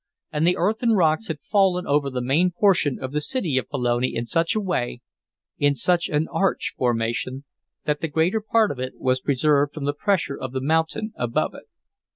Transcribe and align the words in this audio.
And 0.31 0.47
the 0.47 0.57
earth 0.57 0.81
and 0.81 0.97
rocks 0.97 1.27
had 1.27 1.39
fallen 1.41 1.85
over 1.85 2.09
the 2.09 2.23
main 2.23 2.49
portion 2.49 2.97
of 2.99 3.11
the 3.11 3.21
city 3.21 3.59
of 3.59 3.69
Pelone 3.69 4.11
in 4.11 4.25
such 4.25 4.55
a 4.55 4.59
way 4.59 4.99
in 5.59 5.75
such 5.75 6.09
an 6.09 6.27
arch 6.31 6.73
formation 6.75 7.43
that 7.85 8.01
the 8.01 8.07
greater 8.07 8.41
part 8.41 8.71
of 8.71 8.79
it 8.79 8.99
was 8.99 9.21
preserved 9.21 9.75
from 9.75 9.85
the 9.85 9.93
pressure 9.93 10.35
of 10.39 10.53
the 10.53 10.59
mountain 10.59 11.13
above 11.17 11.53
it. 11.53 11.67